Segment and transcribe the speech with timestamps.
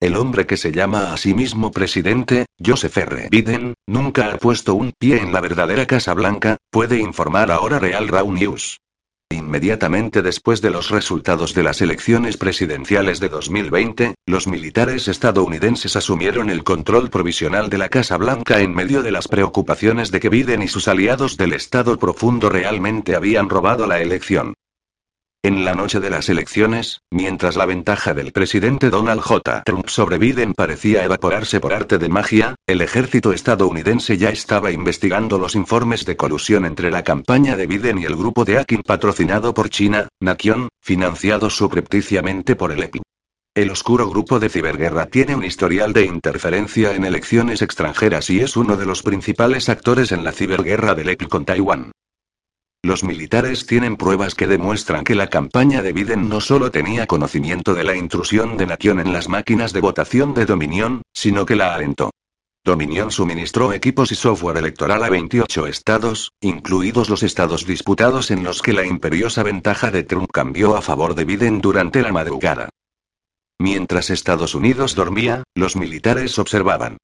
[0.00, 3.28] el hombre que se llama a sí mismo presidente, Joseph R.
[3.30, 8.08] Biden, nunca ha puesto un pie en la verdadera Casa Blanca, puede informar ahora Real
[8.08, 8.78] Raw News.
[9.32, 16.50] Inmediatamente después de los resultados de las elecciones presidenciales de 2020, los militares estadounidenses asumieron
[16.50, 20.62] el control provisional de la Casa Blanca en medio de las preocupaciones de que Biden
[20.62, 24.54] y sus aliados del Estado profundo realmente habían robado la elección.
[25.42, 29.62] En la noche de las elecciones, mientras la ventaja del presidente Donald J.
[29.64, 35.38] Trump sobre Biden parecía evaporarse por arte de magia, el ejército estadounidense ya estaba investigando
[35.38, 39.54] los informes de colusión entre la campaña de Biden y el grupo de hacking patrocinado
[39.54, 43.00] por China, Nakion, financiado subrepticiamente por el EPI.
[43.54, 48.58] El oscuro grupo de ciberguerra tiene un historial de interferencia en elecciones extranjeras y es
[48.58, 51.92] uno de los principales actores en la ciberguerra del EPI con Taiwán.
[52.82, 57.74] Los militares tienen pruebas que demuestran que la campaña de Biden no solo tenía conocimiento
[57.74, 61.74] de la intrusión de Nación en las máquinas de votación de Dominion, sino que la
[61.74, 62.10] alentó.
[62.64, 68.62] Dominion suministró equipos y software electoral a 28 estados, incluidos los estados disputados en los
[68.62, 72.70] que la imperiosa ventaja de Trump cambió a favor de Biden durante la madrugada.
[73.58, 76.96] Mientras Estados Unidos dormía, los militares observaban.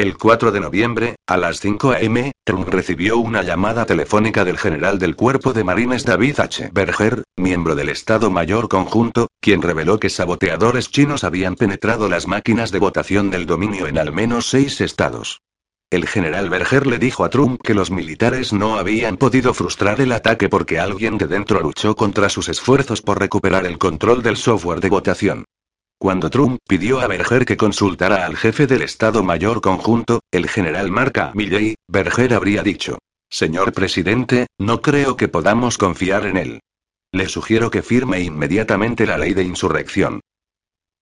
[0.00, 4.98] El 4 de noviembre, a las 5 a.m., Trump recibió una llamada telefónica del general
[4.98, 6.70] del Cuerpo de Marines David H.
[6.72, 12.70] Berger, miembro del Estado Mayor Conjunto, quien reveló que saboteadores chinos habían penetrado las máquinas
[12.70, 15.42] de votación del dominio en al menos seis estados.
[15.90, 20.12] El general Berger le dijo a Trump que los militares no habían podido frustrar el
[20.12, 24.80] ataque porque alguien de dentro luchó contra sus esfuerzos por recuperar el control del software
[24.80, 25.44] de votación.
[26.02, 30.90] Cuando Trump pidió a Berger que consultara al jefe del Estado Mayor Conjunto, el general
[30.90, 32.96] Marca Milley, Berger habría dicho:
[33.28, 36.60] Señor presidente, no creo que podamos confiar en él.
[37.12, 40.20] Le sugiero que firme inmediatamente la ley de insurrección.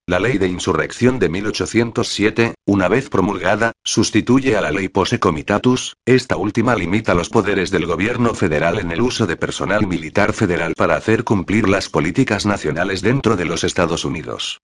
[0.09, 5.95] La ley de insurrección de 1807, una vez promulgada, sustituye a la ley Pose Comitatus,
[6.07, 10.75] esta última limita los poderes del gobierno federal en el uso de personal militar federal
[10.75, 14.59] para hacer cumplir las políticas nacionales dentro de los Estados Unidos.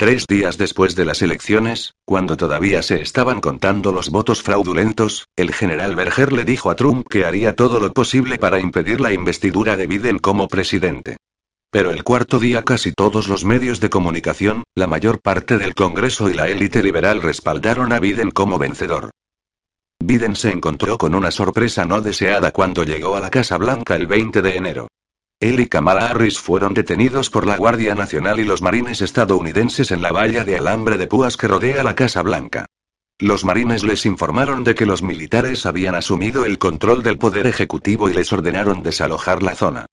[0.00, 5.52] Tres días después de las elecciones, cuando todavía se estaban contando los votos fraudulentos, el
[5.52, 9.76] general Berger le dijo a Trump que haría todo lo posible para impedir la investidura
[9.76, 11.16] de Biden como presidente.
[11.72, 16.30] Pero el cuarto día casi todos los medios de comunicación, la mayor parte del Congreso
[16.30, 19.10] y la élite liberal respaldaron a Biden como vencedor.
[19.98, 24.06] Biden se encontró con una sorpresa no deseada cuando llegó a la Casa Blanca el
[24.06, 24.88] 20 de enero.
[25.40, 30.02] Él y Kamala Harris fueron detenidos por la Guardia Nacional y los marines estadounidenses en
[30.02, 32.66] la valla de alambre de púas que rodea la Casa Blanca.
[33.20, 38.08] Los marines les informaron de que los militares habían asumido el control del poder ejecutivo
[38.08, 39.86] y les ordenaron desalojar la zona.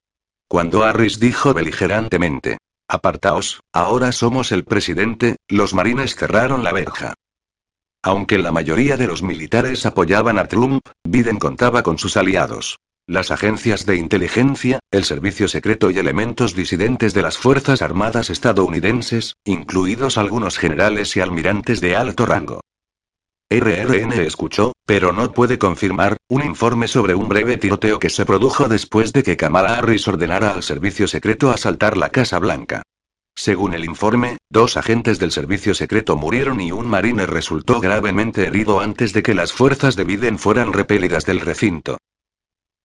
[0.47, 2.57] Cuando Harris dijo beligerantemente,
[2.87, 7.13] Apartaos, ahora somos el presidente, los marines cerraron la verja.
[8.03, 12.77] Aunque la mayoría de los militares apoyaban a Trump, Biden contaba con sus aliados.
[13.07, 19.35] Las agencias de inteligencia, el servicio secreto y elementos disidentes de las Fuerzas Armadas estadounidenses,
[19.45, 22.61] incluidos algunos generales y almirantes de alto rango.
[23.47, 28.67] RRN escuchó, pero no puede confirmar, un informe sobre un breve tiroteo que se produjo
[28.67, 32.81] después de que Kamala Harris ordenara al servicio secreto asaltar la Casa Blanca.
[33.35, 38.79] Según el informe, dos agentes del servicio secreto murieron y un marine resultó gravemente herido
[38.79, 41.99] antes de que las fuerzas de Biden fueran repelidas del recinto.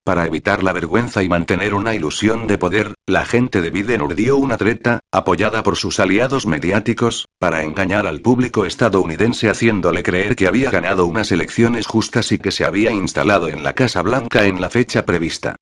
[0.02, 4.38] Para evitar la vergüenza y mantener una ilusión de poder, la gente de Biden urdió
[4.38, 10.46] una treta, apoyada por sus aliados mediáticos, para engañar al público estadounidense haciéndole creer que
[10.46, 14.60] había ganado unas elecciones justas y que se había instalado en la Casa Blanca en
[14.60, 15.56] la fecha prevista.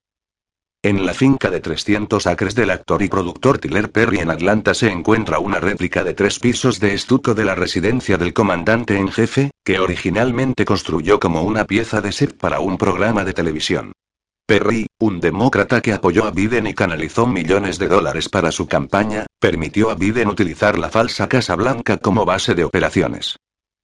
[0.84, 4.88] En la finca de 300 acres del actor y productor Tiller Perry en Atlanta se
[4.88, 9.50] encuentra una réplica de tres pisos de estuco de la residencia del comandante en jefe,
[9.64, 13.92] que originalmente construyó como una pieza de set para un programa de televisión.
[14.48, 19.26] Perry, un demócrata que apoyó a Biden y canalizó millones de dólares para su campaña,
[19.38, 23.36] permitió a Biden utilizar la falsa Casa Blanca como base de operaciones.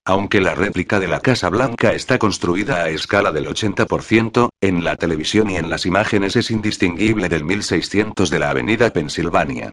[0.07, 4.97] Aunque la réplica de la Casa Blanca está construida a escala del 80%, en la
[4.97, 9.71] televisión y en las imágenes es indistinguible del 1600 de la Avenida Pensilvania.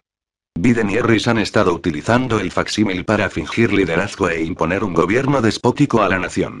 [0.54, 5.40] Biden y Harris han estado utilizando el facsímil para fingir liderazgo e imponer un gobierno
[5.40, 6.60] despótico a la nación.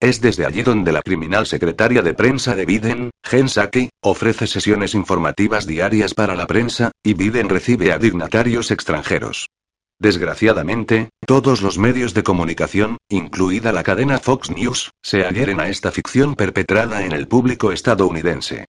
[0.00, 4.94] Es desde allí donde la criminal secretaria de prensa de Biden, Jen Psaki, ofrece sesiones
[4.94, 9.48] informativas diarias para la prensa, y Biden recibe a dignatarios extranjeros.
[10.00, 15.90] Desgraciadamente, todos los medios de comunicación, incluida la cadena Fox News, se adhieren a esta
[15.90, 18.66] ficción perpetrada en el público estadounidense.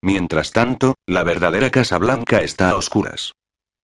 [0.00, 3.32] Mientras tanto, la verdadera Casa Blanca está a oscuras.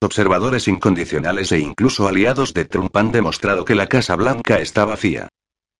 [0.00, 5.28] Observadores incondicionales e incluso aliados de Trump han demostrado que la Casa Blanca está vacía.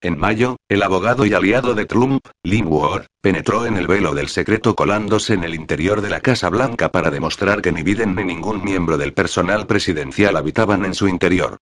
[0.05, 4.29] En mayo, el abogado y aliado de Trump, Lin Ward, penetró en el velo del
[4.29, 8.25] secreto colándose en el interior de la Casa Blanca para demostrar que ni Biden ni
[8.25, 11.59] ningún miembro del personal presidencial habitaban en su interior.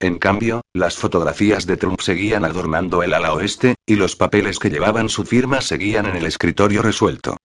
[0.00, 4.70] En cambio, las fotografías de Trump seguían adornando el ala oeste, y los papeles que
[4.70, 7.36] llevaban su firma seguían en el escritorio resuelto.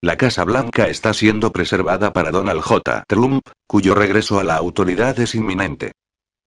[0.00, 3.04] La Casa Blanca está siendo preservada para Donald J.
[3.06, 5.92] Trump, cuyo regreso a la autoridad es inminente.